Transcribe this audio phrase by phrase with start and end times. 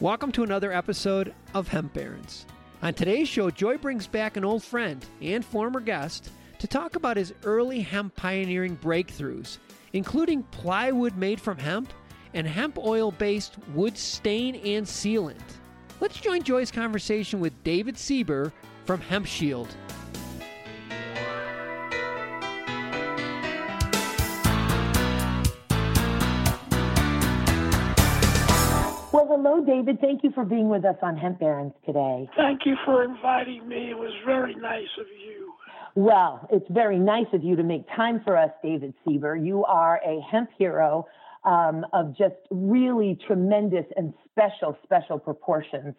[0.00, 2.46] Welcome to another episode of Hemp Barons.
[2.80, 7.18] On today's show, Joy brings back an old friend and former guest to talk about
[7.18, 9.58] his early hemp pioneering breakthroughs,
[9.92, 11.92] including plywood made from hemp
[12.32, 15.36] and hemp oil based wood stain and sealant.
[16.00, 18.52] Let's join Joy's conversation with David Sieber
[18.86, 19.68] from Hemp Shield.
[29.42, 29.98] Hello, David.
[30.00, 32.28] Thank you for being with us on Hemp Barons today.
[32.36, 33.90] Thank you for inviting me.
[33.90, 35.54] It was very nice of you.
[35.94, 39.42] Well, it's very nice of you to make time for us, David Sieber.
[39.42, 41.06] You are a hemp hero
[41.44, 45.94] um, of just really tremendous and special, special proportions.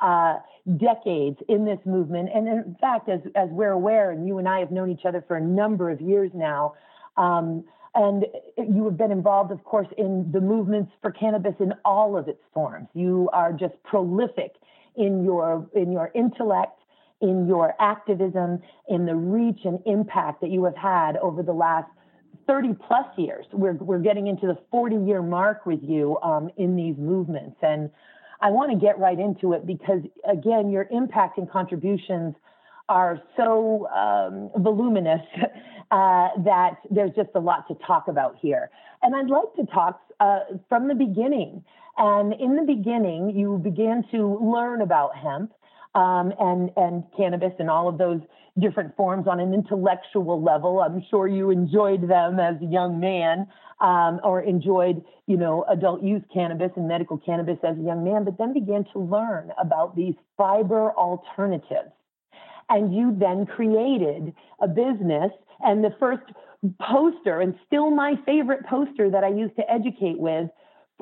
[0.00, 0.38] Uh,
[0.76, 2.28] decades in this movement.
[2.34, 5.24] And in fact, as, as we're aware, and you and I have known each other
[5.26, 6.74] for a number of years now,
[7.16, 7.64] um,
[7.94, 12.28] and you have been involved, of course, in the movements for cannabis in all of
[12.28, 12.88] its forms.
[12.94, 14.56] You are just prolific
[14.96, 16.80] in your in your intellect,
[17.20, 21.88] in your activism, in the reach and impact that you have had over the last
[22.46, 23.46] 30 plus years.
[23.52, 27.90] We're we're getting into the 40 year mark with you um, in these movements, and
[28.40, 32.34] I want to get right into it because again, your impact and contributions
[32.88, 35.22] are so um, voluminous
[35.90, 38.70] uh, that there's just a lot to talk about here.
[39.02, 41.64] And I'd like to talk uh, from the beginning.
[41.96, 45.52] And in the beginning, you began to learn about hemp
[45.94, 48.20] um, and and cannabis and all of those
[48.58, 50.80] different forms on an intellectual level.
[50.80, 53.46] I'm sure you enjoyed them as a young man,
[53.80, 58.24] um, or enjoyed you know adult use cannabis and medical cannabis as a young man,
[58.24, 61.92] but then began to learn about these fiber alternatives
[62.68, 65.30] and you then created a business.
[65.60, 66.24] And the first
[66.80, 70.50] poster, and still my favorite poster that I used to educate with,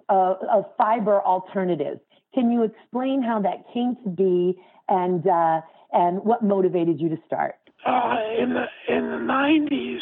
[0.09, 2.01] uh, of fiber alternatives.
[2.35, 4.59] Can you explain how that came to be
[4.89, 5.61] and uh,
[5.93, 7.57] and what motivated you to start?
[7.85, 10.01] Uh, in the in the nineties,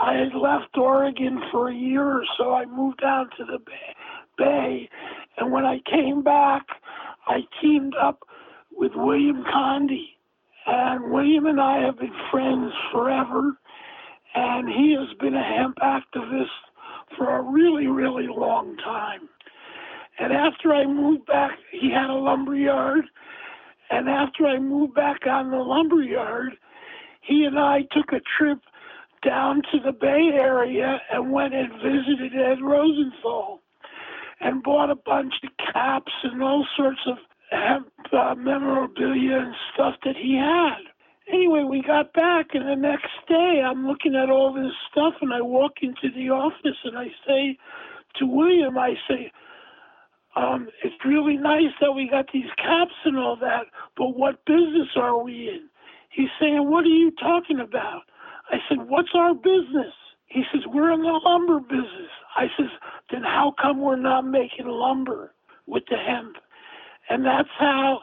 [0.00, 2.54] I had left Oregon for a year or so.
[2.54, 3.94] I moved down to the Bay,
[4.38, 4.88] Bay,
[5.36, 6.66] and when I came back,
[7.26, 8.20] I teamed up
[8.72, 9.90] with William Conde,
[10.66, 13.56] and William and I have been friends forever,
[14.34, 16.46] and he has been a hemp activist
[17.16, 19.28] for a really, really long time.
[20.18, 23.04] And after I moved back, he had a lumber yard.
[23.90, 26.52] And after I moved back on the lumber yard,
[27.22, 28.58] he and I took a trip
[29.24, 33.60] down to the Bay Area and went and visited Ed Rosenthal
[34.40, 37.16] and bought a bunch of caps and all sorts of
[37.52, 40.82] uh, memorabilia and stuff that he had.
[41.32, 45.32] Anyway, we got back, and the next day I'm looking at all this stuff, and
[45.32, 47.56] I walk into the office and I say
[48.16, 49.32] to William, I say,
[50.36, 54.88] um, it's really nice that we got these caps and all that, but what business
[54.96, 55.68] are we in?
[56.10, 58.02] He's saying, What are you talking about?
[58.50, 59.92] I said, What's our business?
[60.26, 62.10] He says, We're in the lumber business.
[62.36, 62.68] I says,
[63.10, 65.32] Then how come we're not making lumber
[65.66, 66.36] with the hemp?
[67.08, 68.00] And that's how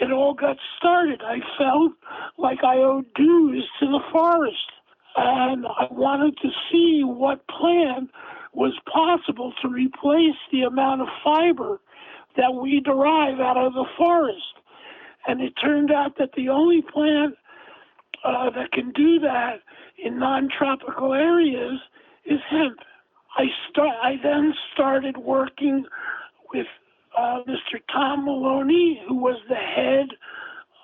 [0.00, 1.22] it all got started.
[1.22, 1.92] I felt
[2.36, 4.56] like I owed dues to the forest.
[5.16, 8.10] And I wanted to see what plant
[8.52, 11.80] was possible to replace the amount of fiber
[12.36, 14.42] that we derive out of the forest.
[15.26, 17.34] And it turned out that the only plant
[18.24, 19.60] uh, that can do that
[20.02, 21.80] in non-tropical areas
[22.24, 22.78] is hemp.
[23.36, 23.94] I start.
[24.02, 25.84] I then started working
[26.52, 26.66] with
[27.18, 27.80] uh, Mr.
[27.92, 30.06] Tom Maloney, who was the head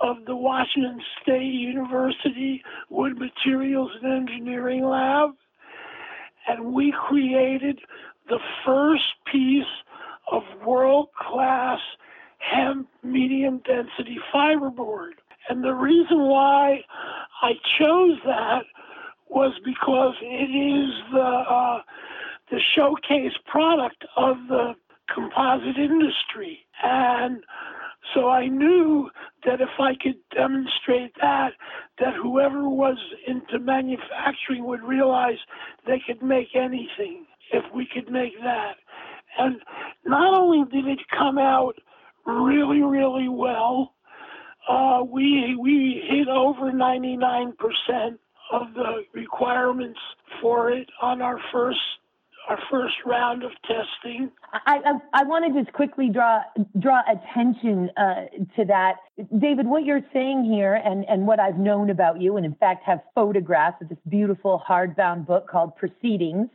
[0.00, 5.30] of the Washington State University Wood Materials and Engineering Lab.
[6.48, 7.78] And we created
[8.28, 9.62] the first piece
[10.30, 11.78] of world class
[12.38, 15.12] hemp medium density fiberboard.
[15.48, 16.80] And the reason why
[17.42, 18.62] I chose that
[19.28, 21.78] was because it is the uh,
[22.50, 24.74] the showcase product of the
[25.12, 26.60] composite industry.
[26.82, 27.42] And
[28.14, 29.10] so I knew
[29.44, 31.52] that if I could demonstrate that,
[31.98, 35.38] that whoever was into manufacturing would realize
[35.86, 38.74] they could make anything if we could make that.
[39.38, 39.56] And
[40.04, 41.74] not only did it come out
[42.26, 43.94] really, really well,
[44.68, 47.52] uh, we we hit over 99%
[48.52, 49.98] of the requirements
[50.40, 51.78] for it on our first
[52.48, 54.30] our first round of testing.
[54.52, 56.40] I, I, I want to just quickly draw
[56.78, 58.26] draw attention uh,
[58.56, 58.96] to that,
[59.38, 59.66] David.
[59.66, 63.00] What you're saying here, and and what I've known about you, and in fact have
[63.14, 66.48] photographs of this beautiful hardbound book called Proceedings,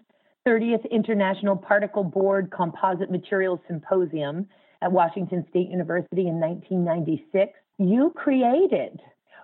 [0.48, 4.48] 30th International Particle Board Composite Materials Symposium,
[4.82, 7.54] at Washington State University in 1996.
[7.80, 9.00] You created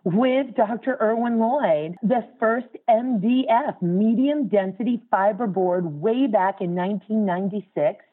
[0.05, 0.97] with Dr.
[1.01, 8.05] Irwin Lloyd, the first MDF, medium density fiberboard, way back in 1996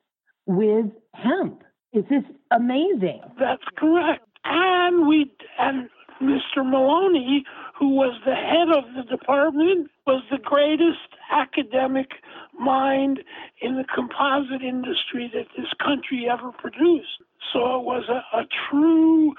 [0.47, 1.63] with hemp.
[1.93, 3.21] Is this amazing?
[3.39, 4.25] That's correct.
[4.45, 5.91] And we and
[6.23, 6.65] Mr.
[6.65, 7.45] Maloney,
[7.79, 10.99] who was the head of the department, was the greatest
[11.31, 12.11] academic
[12.59, 13.21] mind
[13.61, 17.21] in the composite industry that this country ever produced.
[17.53, 19.35] So it was a, a true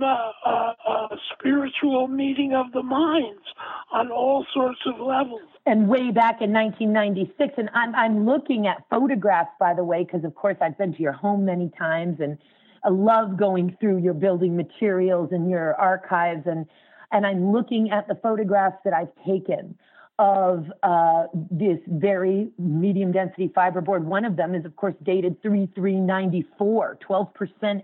[0.00, 3.42] uh, uh, spiritual meeting of the minds
[3.92, 5.42] on all sorts of levels.
[5.66, 10.24] And way back in 1996, and I'm, I'm looking at photographs, by the way, because
[10.24, 12.38] of course I've been to your home many times and
[12.84, 16.66] I love going through your building materials and your archives and
[17.12, 19.76] and I'm looking at the photographs that I've taken
[20.18, 24.02] of uh, this very medium density fiberboard.
[24.02, 27.32] One of them is, of course, dated 3394, 12%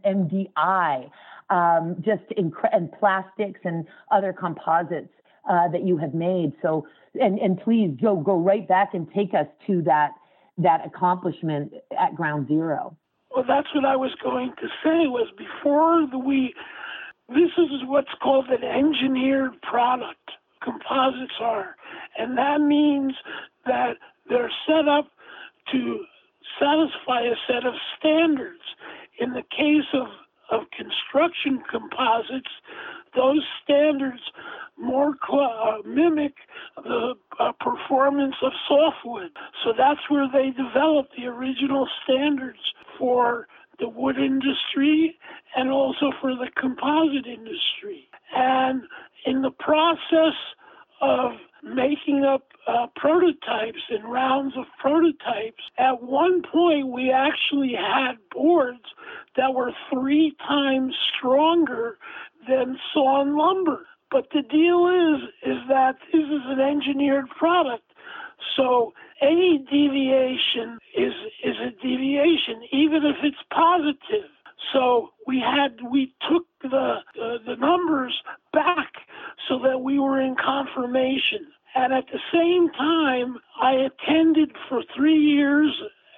[0.04, 1.10] MDI,
[1.50, 5.12] um, just inc- and plastics and other composites
[5.48, 6.52] uh, that you have made.
[6.62, 10.10] So, and, and please go go right back and take us to that
[10.58, 12.96] that accomplishment at ground zero.
[13.34, 15.06] Well, that's what I was going to say.
[15.06, 16.54] Was before the, we,
[17.28, 20.16] this is what's called an engineered product.
[20.62, 21.76] Composites are,
[22.18, 23.12] and that means
[23.64, 23.92] that
[24.28, 25.06] they're set up
[25.70, 26.00] to
[26.58, 28.60] satisfy a set of standards.
[29.20, 30.08] In the case of
[30.50, 32.50] of construction composites,
[33.14, 34.20] those standards
[34.78, 35.40] more cl-
[35.84, 36.34] uh, mimic
[36.76, 39.30] the uh, performance of softwood.
[39.64, 42.58] So that's where they developed the original standards
[42.98, 43.48] for
[43.80, 45.18] the wood industry
[45.56, 48.08] and also for the composite industry.
[48.34, 48.82] And
[49.26, 50.34] in the process
[51.00, 58.12] of making up uh, prototypes and rounds of prototypes, at one point we actually had
[58.32, 58.84] boards
[59.36, 61.98] that were three times stronger
[62.48, 63.86] than sawn lumber.
[64.10, 67.84] But the deal is, is that this is an engineered product.
[68.56, 71.12] So any deviation is
[71.44, 74.30] is a deviation, even if it's positive.
[74.72, 78.14] So we had we took the uh, the numbers
[78.52, 78.92] back
[79.48, 81.46] so that we were in confirmation.
[81.74, 85.70] And at the same time, I attended for three years,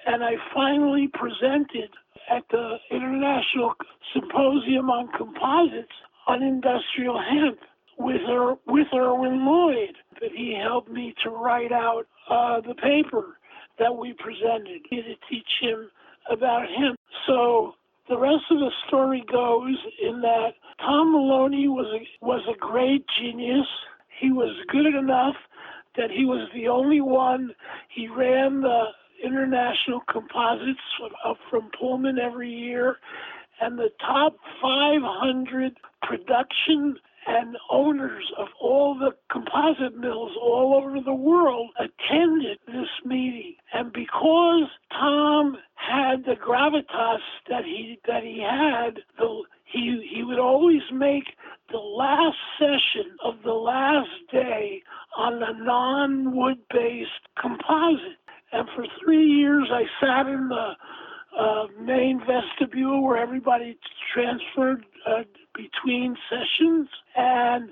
[0.05, 1.89] and I finally presented
[2.29, 3.73] at the International
[4.13, 5.91] Symposium on Composites
[6.27, 7.59] on Industrial Hemp
[7.97, 9.95] with her with Irwin Lloyd.
[10.21, 13.37] That he helped me to write out uh, the paper
[13.79, 15.89] that we presented to teach him
[16.29, 16.97] about hemp.
[17.27, 17.73] So
[18.09, 23.05] the rest of the story goes in that Tom Maloney was a, was a great
[23.19, 23.67] genius.
[24.19, 25.35] He was good enough
[25.95, 27.51] that he was the only one.
[27.89, 28.85] He ran the
[29.23, 30.79] international composites
[31.25, 32.97] up from Pullman every year,
[33.59, 36.97] and the top 500 production
[37.27, 43.55] and owners of all the composite mills all over the world attended this meeting.
[43.73, 47.19] And because Tom had the gravitas
[47.49, 51.25] that he that he had, the, he he would always make
[51.71, 54.81] the last session of the last day
[55.17, 58.17] on a non-wood based composite.
[58.51, 60.71] And for three years, I sat in the
[61.37, 63.77] uh, main vestibule where everybody
[64.13, 65.23] transferred uh,
[65.55, 67.71] between sessions, and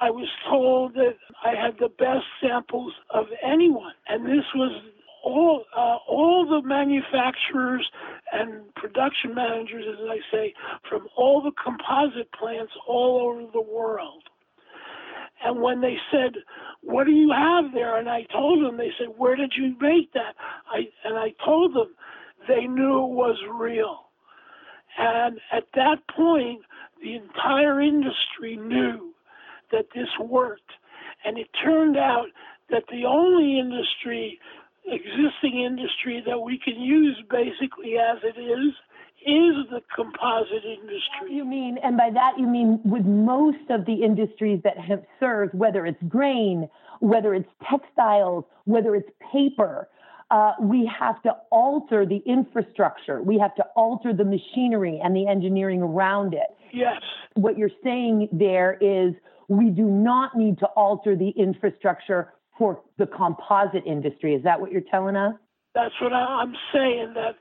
[0.00, 3.92] I was told that I had the best samples of anyone.
[4.08, 4.82] And this was
[5.24, 7.88] all uh, all the manufacturers
[8.32, 10.54] and production managers, as I say,
[10.88, 14.22] from all the composite plants all over the world.
[15.42, 16.34] And when they said,
[16.82, 20.12] "What do you have there?" and I told them, they said, "Where did you make
[20.12, 20.34] that?"
[20.70, 21.94] I and I told them,
[22.48, 24.10] they knew it was real.
[24.98, 26.62] And at that point,
[27.02, 29.14] the entire industry knew
[29.72, 30.72] that this worked.
[31.24, 32.26] And it turned out
[32.70, 34.38] that the only industry,
[34.90, 38.74] existing industry that we can use basically as it is,
[39.26, 41.34] is the composite industry.
[41.34, 45.54] You mean, and by that you mean with most of the industries that have served,
[45.54, 46.68] whether it's grain,
[47.00, 49.88] whether it's textiles, whether it's paper,
[50.30, 53.20] uh, we have to alter the infrastructure.
[53.20, 56.56] We have to alter the machinery and the engineering around it.
[56.72, 57.02] Yes.
[57.34, 59.12] What you're saying there is
[59.48, 64.34] we do not need to alter the infrastructure for the composite industry.
[64.34, 65.34] Is that what you're telling us?
[65.74, 67.14] That's what I'm saying.
[67.14, 67.36] That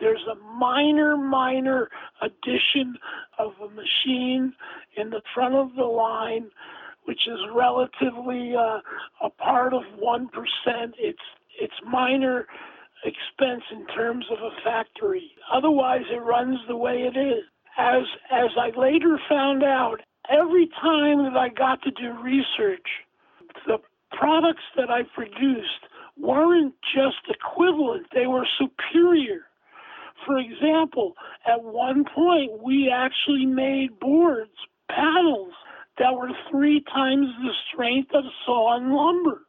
[0.00, 1.88] there's a minor, minor
[2.20, 2.96] addition
[3.38, 4.52] of a machine
[4.96, 6.50] in the front of the line,
[7.04, 8.80] which is relatively uh,
[9.22, 10.96] a part of one percent.
[10.98, 11.18] It's
[11.60, 12.46] it's minor
[13.04, 15.30] expense in terms of a factory.
[15.52, 17.44] Otherwise, it runs the way it is.
[17.78, 18.02] As
[18.32, 22.88] as I later found out, every time that I got to do research,
[24.18, 29.46] products that I produced weren't just equivalent, they were superior.
[30.26, 31.14] For example,
[31.46, 34.52] at one point, we actually made boards,
[34.88, 35.52] panels,
[35.98, 39.42] that were three times the strength of sawn lumber.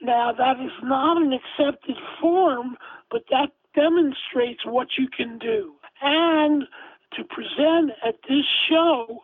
[0.00, 2.76] Now, that is not an accepted form,
[3.10, 5.74] but that demonstrates what you can do.
[6.00, 6.64] And
[7.16, 9.22] to present at this show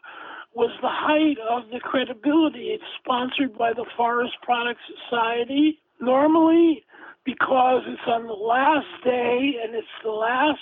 [0.55, 2.71] was the height of the credibility.
[2.75, 5.79] It's sponsored by the Forest Products Society.
[6.01, 6.85] Normally,
[7.25, 10.61] because it's on the last day and it's the last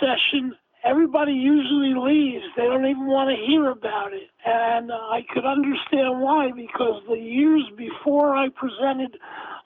[0.00, 2.44] session, everybody usually leaves.
[2.56, 4.30] They don't even want to hear about it.
[4.46, 9.18] And I could understand why, because the years before I presented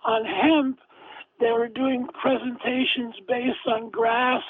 [0.05, 0.79] on hemp,
[1.41, 4.43] they were doing presentations based on grass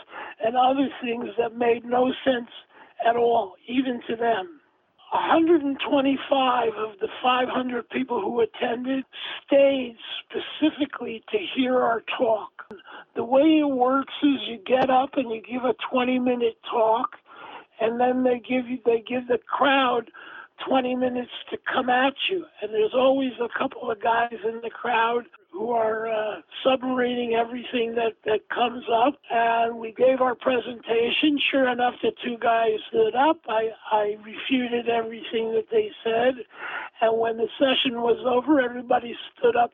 [0.44, 2.50] and other things that made no sense
[3.06, 4.60] at all, even to them.
[5.14, 9.04] 125 of the 500 people who attended
[9.46, 12.50] stayed specifically to hear our talk.
[13.14, 17.10] The way it works is you get up and you give a 20 minute talk,
[17.80, 20.10] and then they give you they give the crowd
[20.66, 22.44] 20 minutes to come at you.
[22.62, 27.94] And there's always a couple of guys in the crowd who are uh, submarining everything
[27.94, 29.14] that, that comes up.
[29.30, 31.38] And we gave our presentation.
[31.50, 33.40] Sure enough, the two guys stood up.
[33.48, 36.34] I, I refuted everything that they said.
[37.00, 39.72] And when the session was over, everybody stood up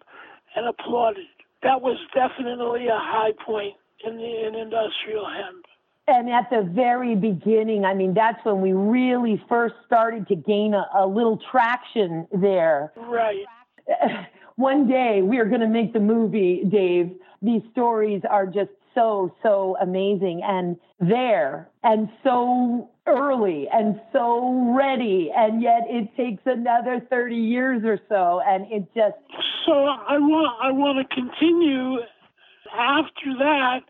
[0.57, 1.27] and applauded.
[1.63, 5.65] That was definitely a high point in, the, in industrial hemp
[6.11, 10.75] and at the very beginning, I mean, that's when we really first started to gain
[10.75, 12.93] a, a little traction there.
[12.97, 13.45] Right.
[14.57, 17.13] One day we are going to make the movie, Dave.
[17.41, 25.31] These stories are just so, so amazing and there and so early and so ready.
[25.35, 28.43] And yet it takes another 30 years or so.
[28.47, 29.17] And it just.
[29.67, 31.99] So I want, I want to continue
[32.77, 33.81] after that.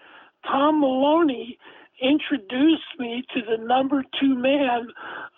[0.47, 1.59] Tom Maloney
[2.01, 4.89] introduced me to the number two man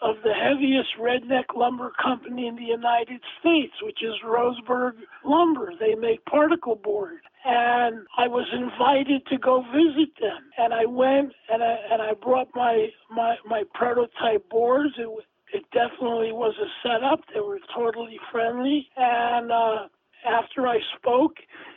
[0.01, 5.73] of the heaviest redneck lumber company in the United States, which is Roseburg Lumber.
[5.79, 7.19] They make particle board.
[7.45, 10.51] And I was invited to go visit them.
[10.59, 14.95] And I went and I, and I brought my, my, my prototype boards.
[14.99, 15.09] It,
[15.53, 17.21] it definitely was a setup.
[17.35, 18.89] They were totally friendly.
[18.97, 19.89] And uh,
[20.27, 21.35] after I spoke,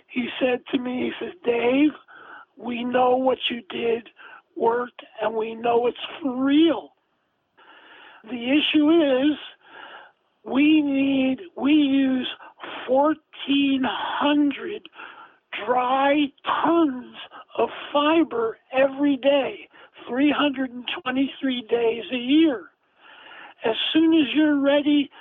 [0.08, 1.92] he said to me, he says, Dave,
[2.58, 4.08] we know what you did
[4.56, 6.92] worked and we know it's for real.
[8.24, 9.38] The issue is
[10.44, 12.28] we need, we use
[12.88, 14.90] 1,400
[15.66, 16.32] dry
[16.64, 17.16] tons
[17.58, 19.70] of fiber every day,
[20.08, 22.72] 323 days a year.
[23.64, 25.12] As soon as you're ready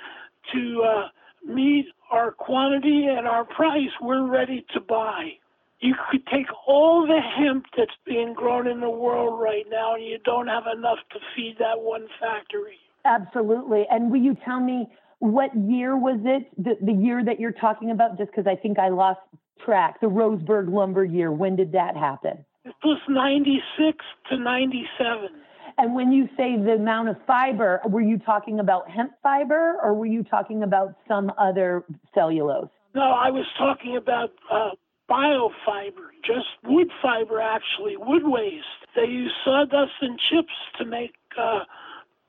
[0.53, 1.07] to uh,
[1.47, 5.37] meet our quantity and our price, we're ready to buy
[5.79, 10.03] you could take all the hemp that's being grown in the world right now, and
[10.03, 12.77] you don't have enough to feed that one factory.
[13.03, 13.85] Absolutely.
[13.89, 14.87] And will you tell me
[15.19, 18.17] what year was it, the, the year that you're talking about?
[18.17, 19.19] Just because I think I lost
[19.63, 21.31] track, the Roseburg lumber year.
[21.31, 22.45] When did that happen?
[22.63, 23.97] It was 96
[24.31, 25.29] to 97.
[25.77, 29.93] And when you say the amount of fiber, were you talking about hemp fiber or
[29.93, 32.69] were you talking about some other cellulose?
[32.95, 34.69] No, I was talking about uh,
[35.09, 38.65] biofiber, just wood fiber actually, wood waste.
[38.95, 41.59] They use sawdust and chips to make uh,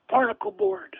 [0.09, 0.95] particle board.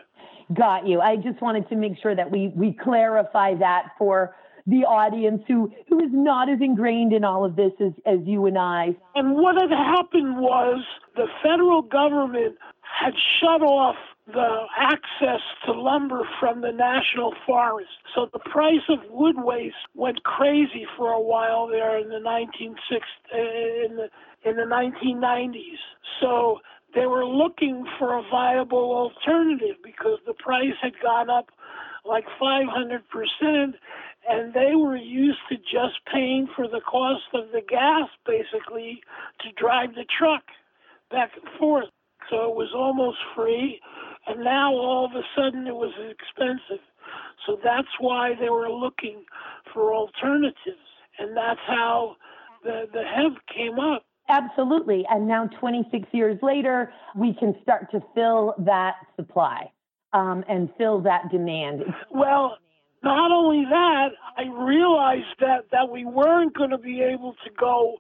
[0.53, 1.01] Got you.
[1.01, 5.72] I just wanted to make sure that we, we clarify that for the audience who,
[5.88, 8.96] who is not as ingrained in all of this as, as you and I.
[9.15, 10.84] And what had happened was
[11.15, 13.96] the federal government had shut off
[14.27, 17.89] the access to lumber from the national forest.
[18.13, 23.01] So the price of wood waste went crazy for a while there in the 1960s,
[23.34, 24.10] eh, in the
[24.43, 25.79] in the 1990s.
[26.22, 26.60] So
[26.93, 31.50] they were looking for a viable alternative because the price had gone up
[32.05, 33.75] like 500 percent,
[34.29, 39.01] and they were used to just paying for the cost of the gas basically
[39.39, 40.43] to drive the truck
[41.12, 41.86] back and forth.
[42.29, 43.79] So it was almost free
[44.27, 46.84] and now all of a sudden it was expensive.
[47.46, 49.24] So that's why they were looking
[49.74, 50.88] for alternatives,
[51.19, 52.15] and that's how
[52.63, 54.03] the the hemp came up.
[54.29, 59.72] Absolutely, and now 26 years later, we can start to fill that supply
[60.12, 61.84] um, and fill that demand.
[62.12, 62.57] Well,
[63.03, 67.98] not only that, I realized that, that we weren't going to be able to go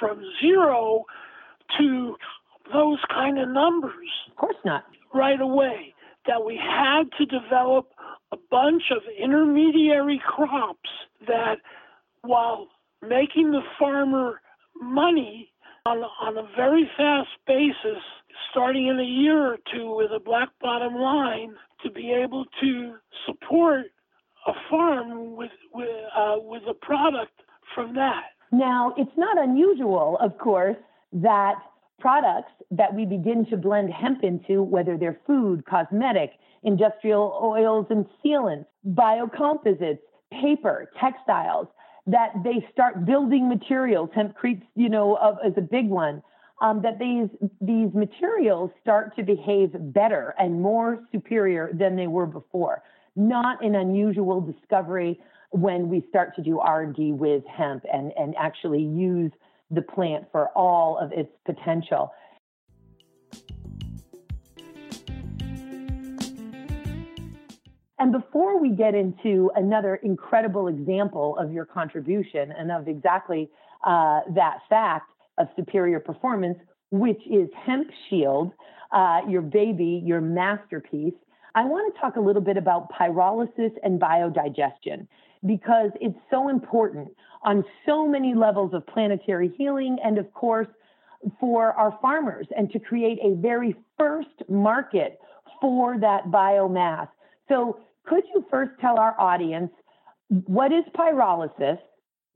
[0.00, 1.04] from zero
[1.78, 2.16] to
[2.72, 4.08] those kind of numbers.
[4.30, 4.84] Of course not.
[5.14, 5.94] Right away.
[6.26, 7.90] That we had to develop
[8.32, 10.90] a bunch of intermediary crops
[11.26, 11.56] that,
[12.22, 12.68] while
[13.02, 14.40] making the farmer
[14.80, 15.50] money
[15.86, 18.02] on, on a very fast basis,
[18.50, 22.94] starting in a year or two with a black bottom line, to be able to
[23.24, 23.86] support
[24.46, 27.32] a farm with with, uh, with a product
[27.74, 28.24] from that.
[28.50, 30.76] Now, it's not unusual, of course,
[31.12, 31.54] that
[31.98, 38.06] products that we begin to blend hemp into, whether they're food, cosmetic, industrial oils and
[38.24, 39.98] sealants, biocomposites,
[40.32, 41.66] paper, textiles,
[42.06, 44.10] that they start building materials.
[44.16, 46.22] Hempcrete, you know, of, is a big one.
[46.60, 47.28] Um, that these
[47.60, 52.82] these materials start to behave better and more superior than they were before.
[53.14, 58.82] Not an unusual discovery when we start to do R&D with hemp and, and actually
[58.82, 59.30] use
[59.70, 62.10] the plant for all of its potential.
[68.00, 73.50] And before we get into another incredible example of your contribution and of exactly
[73.84, 76.58] uh, that fact of superior performance,
[76.90, 78.52] which is Hemp Shield,
[78.92, 81.14] uh, your baby, your masterpiece,
[81.54, 85.08] I want to talk a little bit about pyrolysis and biodigestion
[85.46, 87.08] because it's so important
[87.42, 90.68] on so many levels of planetary healing and, of course,
[91.40, 95.18] for our farmers and to create a very first market
[95.60, 97.08] for that biomass.
[97.48, 99.70] So, could you first tell our audience
[100.28, 101.78] what is pyrolysis?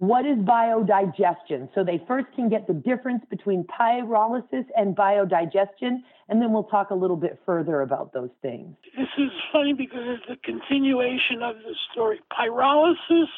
[0.03, 1.69] What is biodigestion?
[1.77, 6.91] So they first can get the difference between pyrolysis and biodigestion, and then we'll talk
[6.91, 8.75] a little bit further about those things.
[8.99, 12.19] This is funny because it's the continuation of the story.
[12.37, 13.29] Pyrolysis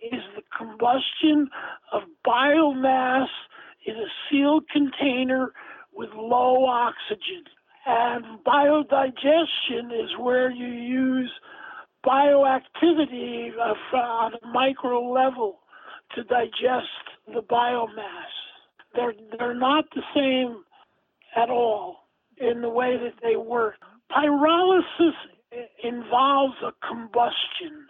[0.00, 1.48] is the combustion
[1.92, 3.26] of biomass
[3.84, 5.52] in a sealed container
[5.92, 7.42] with low oxygen.
[7.84, 11.32] And biodigestion is where you use
[12.06, 15.59] bioactivity uh, on a micro level
[16.14, 16.88] to digest
[17.26, 18.32] the biomass.
[18.94, 20.64] They're, they're not the same
[21.36, 23.76] at all in the way that they work.
[24.10, 25.14] Pyrolysis
[25.84, 27.86] involves a combustion.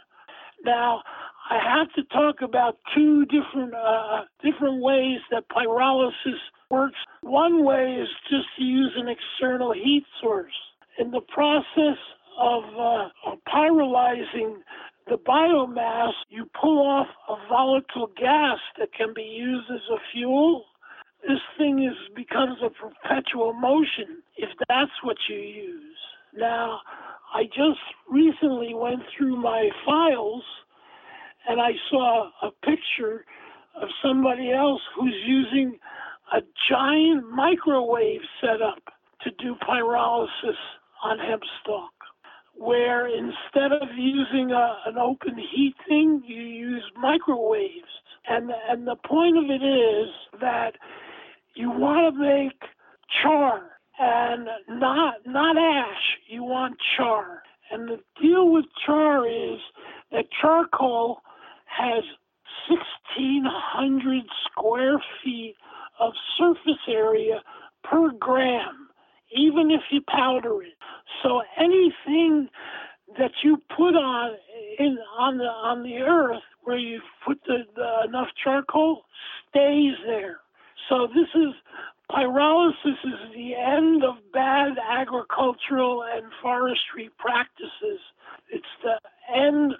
[0.64, 1.02] Now,
[1.50, 6.38] I have to talk about two different uh, different ways that pyrolysis
[6.70, 6.98] works.
[7.22, 10.52] One way is just to use an external heat source.
[10.98, 11.98] In the process
[12.38, 14.58] of, uh, of pyrolyzing
[15.10, 20.64] the biomass, you pull off a volatile gas that can be used as a fuel.
[21.26, 25.98] This thing is becomes a perpetual motion if that's what you use.
[26.34, 26.80] Now,
[27.34, 30.44] I just recently went through my files
[31.48, 33.24] and I saw a picture
[33.82, 35.78] of somebody else who's using
[36.32, 38.82] a giant microwave setup
[39.22, 40.60] to do pyrolysis
[41.02, 41.92] on hemp stalk,
[42.60, 47.88] where instead of using a, an open heat thing, you use microwaves.
[48.28, 50.08] And, and the point of it is
[50.42, 50.72] that
[51.54, 52.60] you want to make
[53.22, 53.62] char
[53.98, 56.18] and not not ash.
[56.28, 57.42] You want char.
[57.70, 59.58] And the deal with char is
[60.12, 61.22] that charcoal
[61.64, 62.04] has
[62.68, 65.54] 1,600 square feet
[65.98, 67.40] of surface area
[67.84, 68.89] per gram,
[69.32, 70.74] even if you powder it.
[71.22, 72.48] So anything
[73.18, 74.32] that you put on
[74.78, 79.02] in on the on the earth where you put the, the enough charcoal
[79.48, 80.40] stays there.
[80.88, 81.54] So this is
[82.10, 88.00] pyrolysis is the end of bad agricultural and forestry practices.
[88.50, 88.98] It's the
[89.34, 89.74] end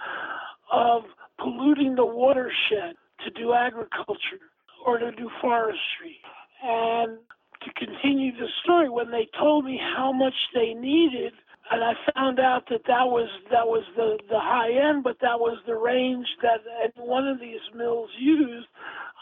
[0.73, 1.03] of
[1.39, 4.47] polluting the watershed to do agriculture
[4.85, 6.19] or to do forestry.
[6.63, 7.19] And
[7.63, 11.33] to continue the story, when they told me how much they needed,
[11.71, 15.39] and I found out that that was that was the the high end, but that
[15.39, 16.61] was the range that
[16.97, 18.67] one of these mills used.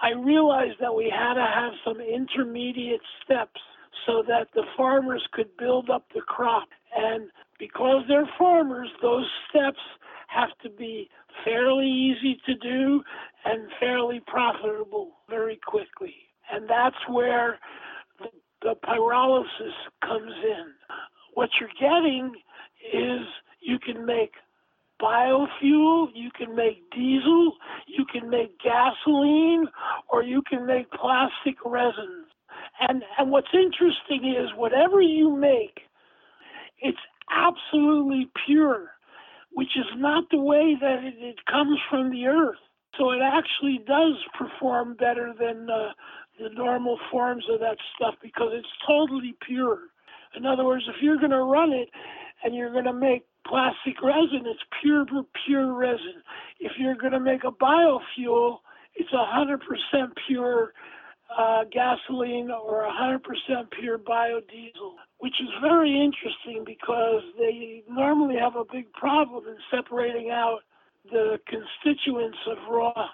[0.01, 3.61] I realized that we had to have some intermediate steps
[4.07, 6.69] so that the farmers could build up the crop.
[6.97, 9.81] And because they're farmers, those steps
[10.29, 11.11] have to be
[11.45, 13.03] fairly easy to do
[13.45, 16.15] and fairly profitable very quickly.
[16.51, 17.59] And that's where
[18.63, 20.67] the, pyrolysis comes in.
[21.35, 22.35] What you're getting
[22.93, 23.21] is
[23.61, 24.33] you can make
[25.01, 27.53] biofuel, you can make diesel,
[27.87, 29.67] you can make gasoline,
[30.09, 32.27] or you can make plastic resins.
[32.81, 35.81] And, and what's interesting is whatever you make,
[36.81, 36.99] it's
[37.31, 38.91] absolutely pure
[39.53, 42.59] which is not the way that it, it comes from the earth.
[42.97, 45.91] So it actually does perform better than uh,
[46.39, 49.79] the normal forms of that stuff because it's totally pure.
[50.37, 51.89] In other words, if you're going to run it
[52.45, 55.05] and you're going to make plastic resin, it's pure,
[55.47, 56.23] pure resin.
[56.61, 58.59] If you're going to make a biofuel,
[58.95, 59.59] it's 100%
[60.27, 60.73] pure
[61.37, 63.21] uh, gasoline or 100%
[63.79, 70.31] pure biodiesel, which is very interesting because they normally have a big problem in separating
[70.31, 70.61] out
[71.11, 73.07] the constituents of raw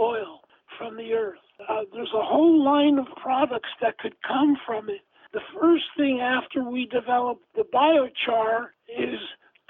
[0.00, 0.40] oil
[0.78, 1.38] from the earth.
[1.68, 5.00] Uh, there's a whole line of products that could come from it.
[5.32, 9.18] The first thing after we develop the biochar is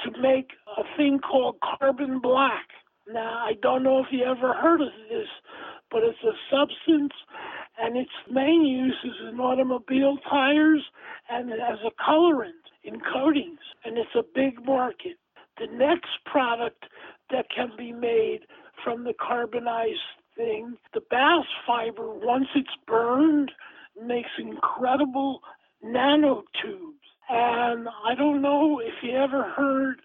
[0.04, 2.66] to make a thing called carbon black.
[3.08, 5.28] Now, I don't know if you ever heard of this,
[5.90, 7.12] but it's a substance
[7.78, 10.82] and its main use is in automobile tires
[11.30, 12.52] and as a colorant
[12.84, 15.16] in coatings, and it's a big market.
[15.58, 16.84] The next product
[17.30, 18.40] that can be made
[18.82, 19.98] from the carbonized
[20.36, 23.50] thing, the bast fiber, once it's burned,
[24.00, 25.40] makes incredible
[25.84, 26.98] nanotubes.
[27.28, 30.00] And I don't know if you ever heard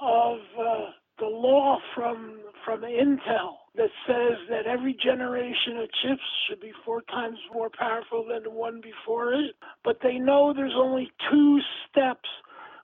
[0.00, 6.60] of uh, the law from from Intel that says that every generation of chips should
[6.60, 9.54] be four times more powerful than the one before it.
[9.84, 12.28] But they know there's only two steps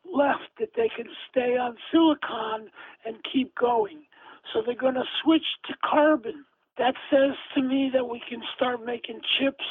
[0.04, 2.70] left that they can stay on silicon
[3.04, 4.04] and keep going.
[4.52, 6.43] So they're going to switch to carbon.
[6.84, 9.64] That says to me that we can start making chips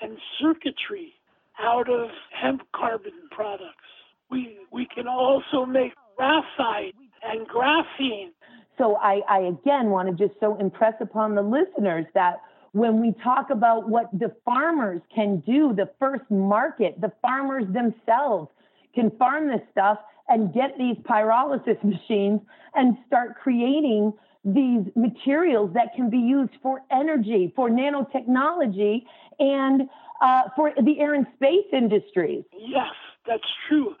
[0.00, 1.12] and circuitry
[1.60, 3.84] out of hemp carbon products.
[4.30, 8.30] We we can also make graphite and graphene.
[8.78, 12.40] So I, I again want to just so impress upon the listeners that
[12.72, 18.48] when we talk about what the farmers can do, the first market, the farmers themselves
[18.94, 19.98] can farm this stuff
[20.28, 22.40] and get these pyrolysis machines
[22.74, 29.02] and start creating these materials that can be used for energy, for nanotechnology,
[29.38, 29.82] and
[30.20, 32.44] uh, for the air and space industries.
[32.52, 32.92] Yes,
[33.26, 33.94] that's true.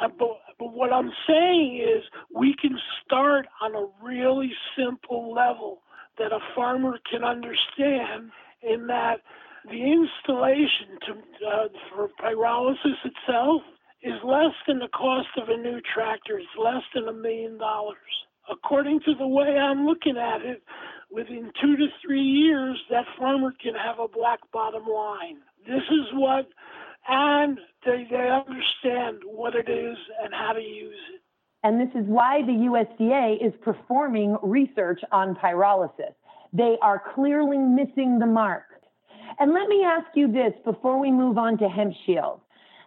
[0.00, 0.28] Uh, but,
[0.58, 2.04] but what I'm saying is
[2.34, 5.82] we can start on a really simple level
[6.18, 8.30] that a farmer can understand
[8.62, 9.20] in that
[9.64, 11.12] the installation to,
[11.46, 13.62] uh, for pyrolysis itself
[14.02, 16.38] is less than the cost of a new tractor.
[16.38, 17.96] It's less than a million dollars.
[18.50, 20.62] According to the way I'm looking at it,
[21.10, 25.38] within two to three years, that farmer can have a black bottom line.
[25.66, 26.46] This is what,
[27.08, 31.20] and they, they understand what it is and how to use it.
[31.64, 36.14] And this is why the USDA is performing research on pyrolysis.
[36.52, 38.64] They are clearly missing the mark.
[39.40, 42.40] And let me ask you this before we move on to hemp shield,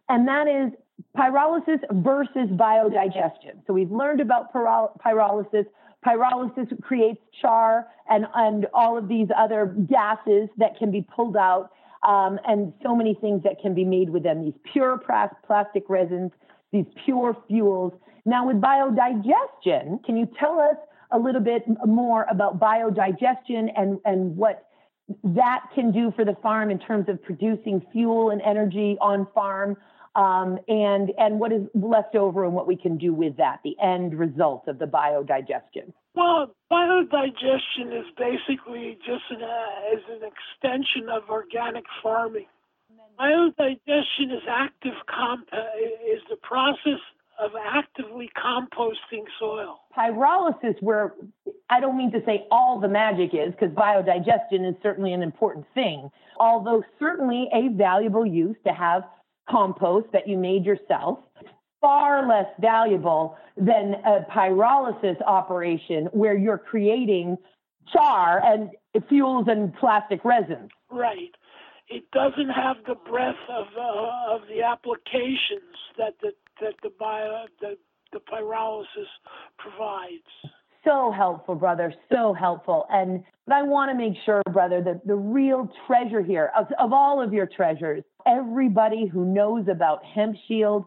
[0.08, 0.72] and that is
[1.18, 3.66] pyrolysis versus biodigestion.
[3.68, 5.66] So we've learned about pyrolysis.
[6.06, 11.72] Pyrolysis creates char and, and all of these other gases that can be pulled out,
[12.08, 14.44] um, and so many things that can be made with them.
[14.46, 14.98] These pure
[15.46, 16.32] plastic resins,
[16.72, 17.94] these pure fuels.
[18.26, 20.78] Now, with biodigestion, can you tell us
[21.12, 24.66] a little bit more about biodigestion and, and what
[25.24, 29.76] that can do for the farm in terms of producing fuel and energy on farm?
[30.16, 33.76] Um, and and what is left over and what we can do with that, the
[33.82, 35.94] end result of the biodigestion.
[36.16, 42.48] Well, biodigestion is basically just an, uh, is an extension of organic farming.
[43.20, 47.00] Biodigestion is active comp is the process
[47.40, 49.80] of actively composting soil.
[49.98, 51.14] Pyrolysis, where
[51.70, 55.66] I don't mean to say all the magic is, because biodigestion is certainly an important
[55.74, 59.04] thing, although certainly a valuable use to have
[59.50, 61.20] compost that you made yourself,
[61.82, 67.38] far less valuable than a pyrolysis operation where you're creating
[67.92, 68.70] char and
[69.08, 70.70] fuels and plastic resins.
[70.92, 71.34] Right.
[71.88, 76.32] It doesn't have the breadth of uh, of the applications that the
[76.62, 77.78] that the bio the,
[78.14, 79.10] the pyrolysis
[79.58, 82.86] provides so helpful, brother, so helpful.
[82.92, 86.94] And but I want to make sure, brother, that the real treasure here, of, of
[86.94, 90.86] all of your treasures, everybody who knows about Hemp Shield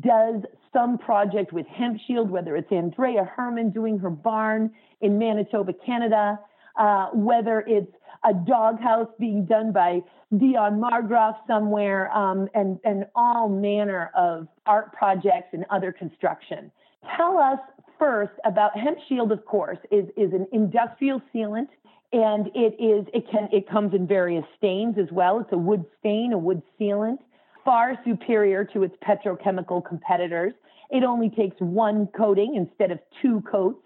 [0.00, 0.42] does
[0.72, 4.70] some project with Hemp Shield, whether it's Andrea Herman doing her barn
[5.00, 6.38] in Manitoba, Canada,
[6.78, 7.92] uh, whether it's
[8.24, 10.00] a doghouse being done by
[10.36, 16.70] Dion Margroff somewhere, um, and, and all manner of art projects and other construction.
[17.16, 17.58] Tell us
[17.98, 21.68] first about hemp shield, of course, is, is an industrial sealant
[22.14, 25.40] and it is it can it comes in various stains as well.
[25.40, 27.18] It's a wood stain, a wood sealant,
[27.64, 30.52] far superior to its petrochemical competitors.
[30.90, 33.80] It only takes one coating instead of two coats.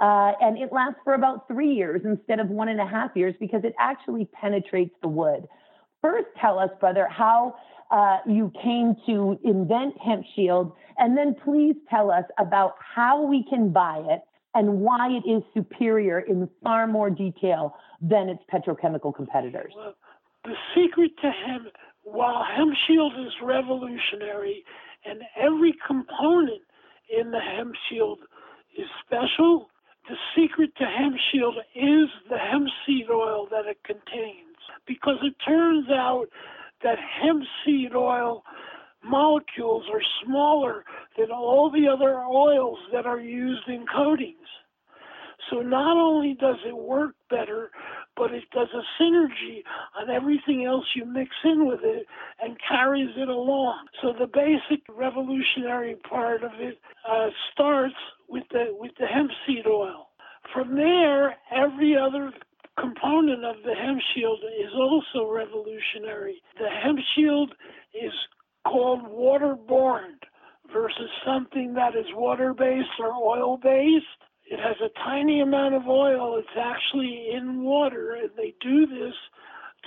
[0.00, 3.34] Uh, and it lasts for about three years instead of one and a half years
[3.38, 5.46] because it actually penetrates the wood.
[6.02, 7.54] First, tell us, brother, how
[7.90, 13.44] uh, you came to invent Hemp Shield, and then please tell us about how we
[13.48, 14.20] can buy it
[14.54, 19.72] and why it is superior in far more detail than its petrochemical competitors.
[19.76, 19.94] Well,
[20.44, 21.68] the secret to hemp,
[22.02, 24.64] while Hemp Shield is revolutionary,
[25.04, 26.62] and every component
[27.10, 28.20] in the Hemp Shield
[28.78, 29.68] is special,
[30.08, 35.34] the secret to hemp shield is the hemp seed oil that it contains because it
[35.46, 36.26] turns out
[36.84, 38.44] that hemp seed oil
[39.02, 40.84] molecules are smaller
[41.18, 44.38] than all the other oils that are used in coatings.
[45.50, 47.70] So not only does it work better,
[48.16, 49.62] but it does a synergy
[50.00, 52.06] on everything else you mix in with it
[52.40, 53.86] and carries it along.
[54.00, 57.94] So the basic revolutionary part of it uh, starts
[58.28, 60.08] with the with the hemp seed oil.
[60.52, 62.32] From there, every other
[62.78, 66.42] component of the hemp shield is also revolutionary.
[66.58, 67.52] The hemp shield
[67.94, 68.12] is
[68.66, 70.18] called waterborne
[70.72, 74.06] versus something that is water based or oil based.
[74.50, 76.36] It has a tiny amount of oil.
[76.38, 79.14] It's actually in water, and they do this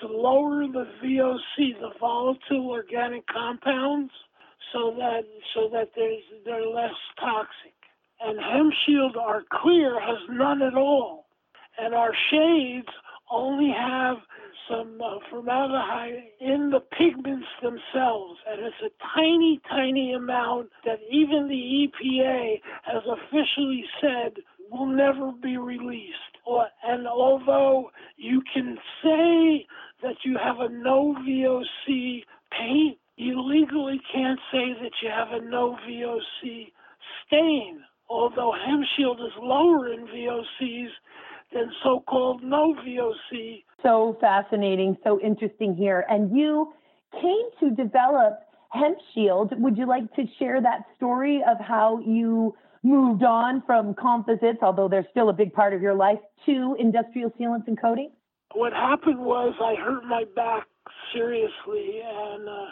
[0.02, 4.12] to lower the VOC, the volatile organic compounds,
[4.74, 5.22] so that
[5.54, 7.74] so that there's they're less toxic.
[8.20, 11.27] And hemp shield, our clear, has none at all,
[11.78, 12.88] and our shades
[13.30, 14.18] only have
[14.70, 21.48] some uh, formaldehyde in the pigments themselves, and it's a tiny, tiny amount that even
[21.48, 24.34] the EPA has officially said
[24.70, 26.14] will never be released.
[26.84, 29.66] And although you can say
[30.02, 35.44] that you have a no VOC paint, you legally can't say that you have a
[35.44, 36.72] no VOC
[37.26, 37.82] stain.
[38.10, 40.90] Although Hemp Shield is lower in VOCs
[41.54, 43.64] than so-called no VOC.
[43.84, 46.06] So fascinating, so interesting here.
[46.10, 46.74] And you
[47.14, 48.40] came to develop
[48.72, 49.54] Hemp Shield.
[49.58, 54.88] Would you like to share that story of how you moved on from composites, although
[54.88, 58.12] they're still a big part of your life, to industrial sealants and coating?
[58.54, 60.68] What happened was I hurt my back
[61.14, 62.72] seriously, and uh,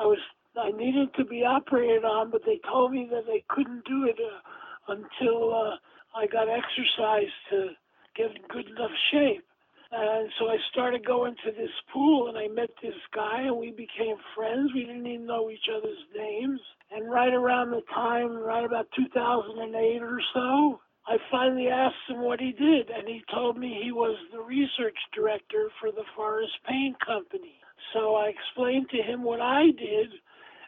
[0.00, 0.18] I was
[0.58, 4.16] I needed to be operated on, but they told me that they couldn't do it
[4.18, 5.76] uh, until uh,
[6.16, 7.68] I got exercise to
[8.16, 9.44] get in good enough shape.
[9.92, 13.70] And so I started going to this pool and I met this guy and we
[13.70, 14.72] became friends.
[14.74, 16.60] We didn't even know each other's names.
[16.90, 22.40] And right around the time, right about 2008 or so, I finally asked him what
[22.40, 26.96] he did, and he told me he was the research director for the Forrest Paint
[26.98, 27.60] Company.
[27.92, 30.10] So I explained to him what I did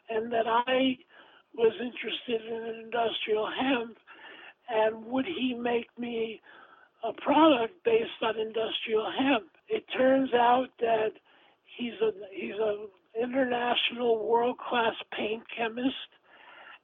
[0.08, 0.96] and that I
[1.56, 3.98] was interested in industrial hemp,
[4.68, 6.40] and would he make me
[7.04, 9.50] a product based on industrial hemp.
[9.68, 11.12] It turns out that
[11.76, 12.88] he's a he's an
[13.20, 16.10] international world class paint chemist,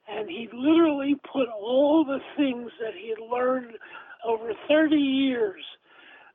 [0.07, 3.77] and he literally put all the things that he had learned
[4.25, 5.63] over 30 years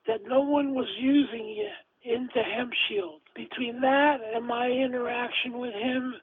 [0.07, 3.21] that no one was using yet into hemp shield.
[3.35, 6.15] Between that and my interaction with him,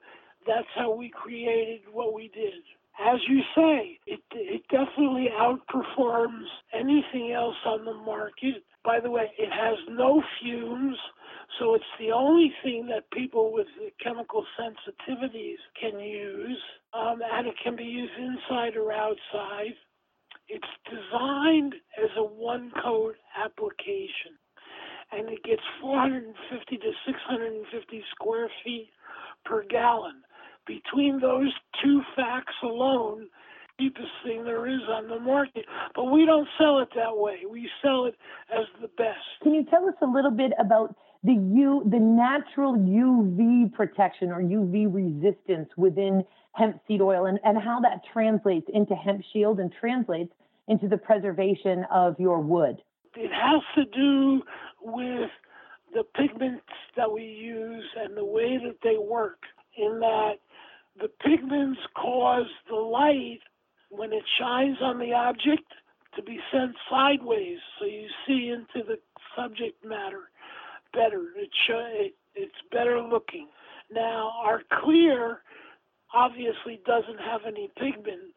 [0.46, 2.62] that's how we created what we did
[3.00, 8.64] as you say, it, it definitely outperforms anything else on the market.
[8.84, 10.96] By the way, it has no fumes,
[11.58, 13.66] so it's the only thing that people with
[14.02, 16.58] chemical sensitivities can use,
[16.92, 19.74] um, and it can be used inside or outside.
[20.48, 24.38] It's designed as a one coat application,
[25.12, 28.90] and it gets 450 to 650 square feet
[29.44, 30.22] per gallon
[30.68, 31.52] between those
[31.82, 33.26] two facts alone,
[33.80, 35.64] cheapest thing there is on the market.
[35.94, 37.38] But we don't sell it that way.
[37.48, 38.14] We sell it
[38.52, 39.18] as the best.
[39.42, 44.40] Can you tell us a little bit about the U, the natural UV protection or
[44.40, 49.72] UV resistance within hemp seed oil, and, and how that translates into hemp shield and
[49.80, 50.32] translates
[50.68, 52.76] into the preservation of your wood?
[53.16, 54.42] It has to do
[54.82, 55.30] with
[55.94, 56.62] the pigments
[56.96, 59.38] that we use and the way that they work.
[59.76, 60.38] In that
[61.00, 63.40] the pigments cause the light
[63.90, 65.72] when it shines on the object
[66.16, 68.98] to be sent sideways so you see into the
[69.36, 70.30] subject matter
[70.92, 71.26] better.
[71.36, 73.48] It, it it's better looking.
[73.90, 75.40] Now our clear
[76.14, 78.32] obviously doesn't have any pigment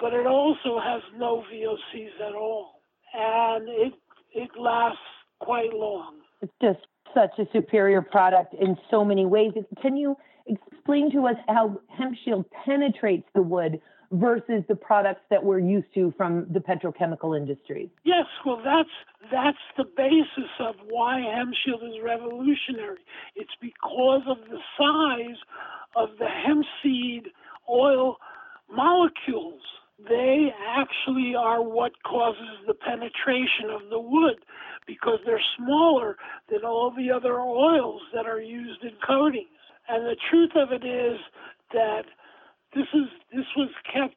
[0.00, 2.80] but it also has no VOCs at all
[3.14, 3.92] and it
[4.34, 4.98] it lasts
[5.40, 6.16] quite long.
[6.40, 6.80] It's just
[7.14, 9.52] such a superior product in so many ways.
[9.80, 13.80] Can you explain to us how hemp shield penetrates the wood
[14.12, 17.90] versus the products that we're used to from the petrochemical industry?
[18.04, 18.90] Yes, well, that's
[19.30, 23.00] that's the basis of why hemp shield is revolutionary.
[23.34, 25.38] It's because of the size
[25.96, 27.28] of the hemp seed
[27.68, 28.16] oil
[28.70, 29.62] molecules.
[30.08, 34.44] They actually are what causes the penetration of the wood
[34.86, 36.16] because they're smaller
[36.50, 39.46] than all the other oils that are used in coatings.
[39.88, 41.18] And the truth of it is
[41.72, 42.04] that
[42.74, 44.14] this is this was kept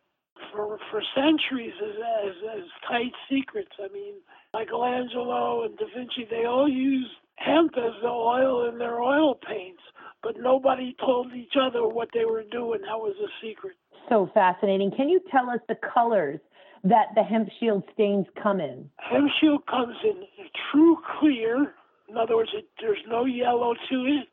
[0.52, 1.96] for for centuries as,
[2.28, 3.72] as as tight secrets.
[3.80, 4.16] I mean,
[4.54, 9.82] Michelangelo and Da Vinci they all used hemp as the oil in their oil paints,
[10.24, 12.82] but nobody told each other what they were doing.
[12.82, 13.76] That was a secret.
[14.10, 14.92] So fascinating.
[14.96, 16.40] Can you tell us the colors
[16.84, 18.90] that the hemp shield stains come in?
[18.98, 20.24] Hemp shield comes in
[20.72, 21.74] true clear.
[22.08, 24.28] In other words, it, there's no yellow to it.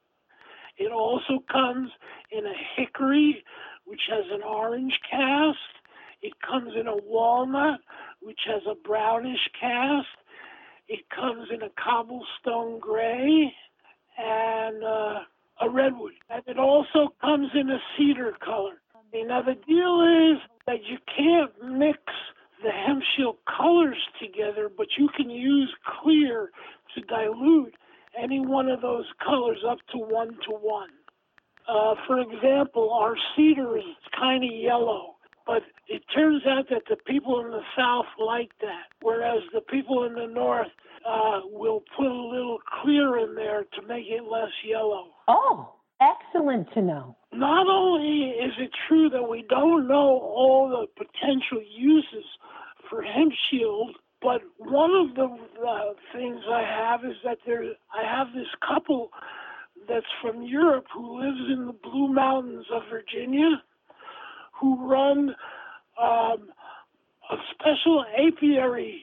[0.76, 1.90] It also comes
[2.30, 3.44] in a hickory,
[3.84, 5.58] which has an orange cast.
[6.22, 7.80] It comes in a walnut,
[8.20, 10.06] which has a brownish cast.
[10.88, 13.52] It comes in a cobblestone gray
[14.18, 15.20] and uh,
[15.60, 16.12] a redwood.
[16.30, 18.80] And it also comes in a cedar color.
[19.14, 20.00] Now, the deal
[20.32, 21.98] is that you can't mix
[22.62, 26.50] the hemp shield colors together, but you can use clear
[26.94, 27.74] to dilute
[28.20, 30.90] any one of those colors up to one to one.
[31.68, 33.84] Uh, for example, our cedar is
[34.18, 35.14] kind of yellow,
[35.46, 40.04] but it turns out that the people in the south like that, whereas the people
[40.04, 40.68] in the north
[41.06, 45.08] uh, will put a little clear in there to make it less yellow.
[45.28, 47.16] Oh, excellent to know.
[47.32, 52.24] Not only is it true that we don't know all the potential uses
[52.90, 58.04] for hemp shield, but one of the uh, things I have is that there I
[58.04, 59.10] have this couple
[59.88, 63.62] that's from Europe who lives in the Blue Mountains of Virginia,
[64.60, 65.34] who run
[66.00, 66.48] um,
[67.30, 69.02] a special apiary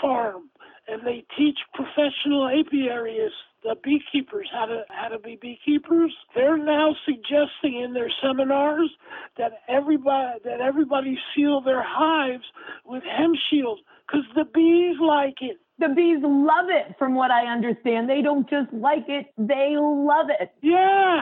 [0.00, 0.50] farm,
[0.88, 3.30] and they teach professional apiarists,
[3.62, 6.12] the beekeepers, how to how to be beekeepers.
[6.34, 8.90] They're now suggesting in their seminars
[9.38, 12.44] that everybody that everybody seal their hives
[12.84, 15.58] with hemp shield because the bees like it.
[15.78, 18.08] The bees love it, from what I understand.
[18.08, 20.50] They don't just like it, they love it.
[20.62, 21.20] Yeah,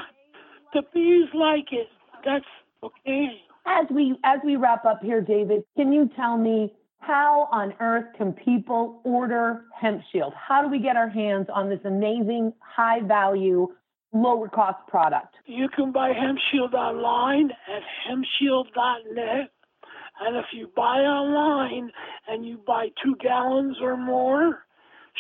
[0.73, 1.89] the bees like it.
[2.25, 2.45] That's
[2.83, 3.29] okay.
[3.67, 8.07] As we as we wrap up here, David, can you tell me how on earth
[8.17, 10.33] can people order hemp shield?
[10.37, 13.69] How do we get our hands on this amazing, high value,
[14.13, 15.35] lower cost product?
[15.47, 19.51] You can buy hemp shield online at hempshield.net.
[20.21, 21.91] And if you buy online
[22.29, 24.65] and you buy two gallons or more,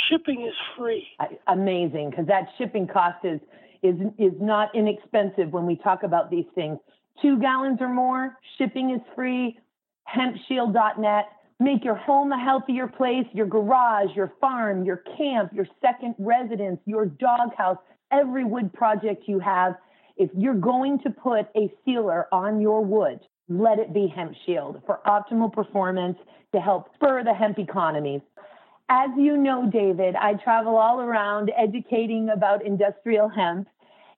[0.08, 1.06] shipping is free.
[1.48, 3.40] Amazing, because that shipping cost is
[3.82, 6.78] is is not inexpensive when we talk about these things.
[7.20, 9.58] Two gallons or more, shipping is free.
[10.14, 11.24] Hempshield.net.
[11.60, 16.80] Make your home a healthier place, your garage, your farm, your camp, your second residence,
[16.84, 17.78] your doghouse,
[18.10, 19.74] every wood project you have.
[20.16, 24.82] If you're going to put a sealer on your wood, let it be Hemp Shield
[24.86, 26.16] for optimal performance
[26.54, 28.22] to help spur the hemp economy.
[28.88, 33.68] As you know, David, I travel all around educating about industrial hemp,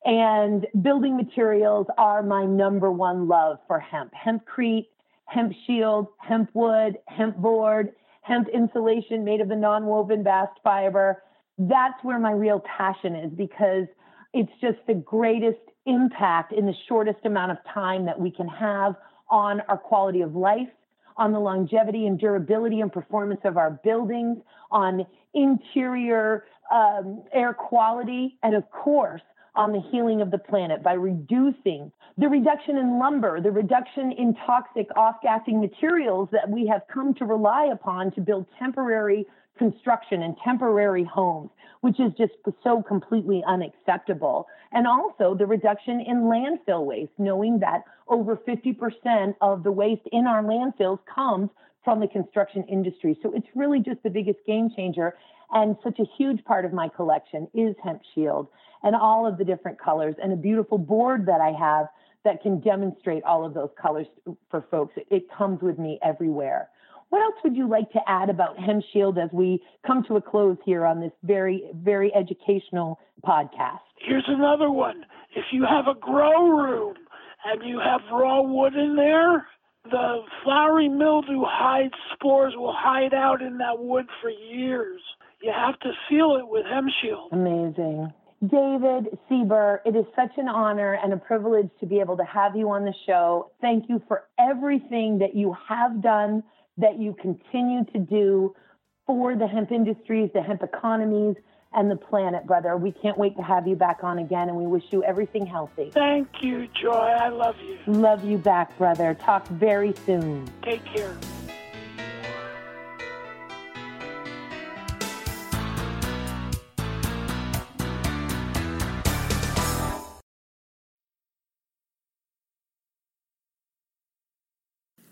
[0.05, 4.13] and building materials are my number one love for hemp.
[4.15, 4.87] Hempcrete,
[5.27, 11.23] hemp shield, hemp wood, hemp board, hemp insulation made of the non-woven bast fiber.
[11.59, 13.87] That's where my real passion is because
[14.33, 18.97] it's just the greatest impact in the shortest amount of time that we can have
[19.29, 20.69] on our quality of life,
[21.17, 24.39] on the longevity and durability and performance of our buildings,
[24.71, 29.23] on interior um, air quality, and of course,
[29.55, 34.35] on the healing of the planet by reducing the reduction in lumber, the reduction in
[34.47, 39.27] toxic off-gassing materials that we have come to rely upon to build temporary
[39.59, 44.47] construction and temporary homes, which is just so completely unacceptable.
[44.73, 50.27] And also the reduction in landfill waste, knowing that over 50% of the waste in
[50.27, 51.51] our landfills comes
[51.85, 53.19] from the construction industry.
[53.23, 55.15] So it's really just the biggest game changer.
[55.53, 58.49] And such a huge part of my collection is Hemp Shield
[58.83, 61.87] and all of the different colors and a beautiful board that I have
[62.25, 64.09] that can demonstrate all of those colors
[64.51, 64.95] for folks.
[65.11, 66.69] It comes with me everywhere.
[67.11, 70.23] What else would you like to add about Hemp Shield as we come to a
[70.23, 73.79] close here on this very, very educational podcast?
[74.01, 75.05] Here's another one.
[75.35, 76.95] If you have a grow room
[77.45, 79.47] and you have raw wood in there,
[79.85, 85.01] the flowery mildew hide spores will hide out in that wood for years.
[85.41, 87.29] You have to seal it with Hemp Shield.
[87.33, 88.13] Amazing.
[88.43, 92.55] David Sieber, it is such an honor and a privilege to be able to have
[92.55, 93.51] you on the show.
[93.61, 96.43] Thank you for everything that you have done,
[96.79, 98.55] that you continue to do
[99.07, 101.37] for the hemp industries, the hemp economies,
[101.73, 102.77] and the planet, brother.
[102.77, 105.91] We can't wait to have you back on again, and we wish you everything healthy.
[105.93, 106.91] Thank you, Joy.
[106.91, 107.79] I love you.
[107.93, 109.15] Love you back, brother.
[109.15, 110.49] Talk very soon.
[110.63, 111.17] Take care.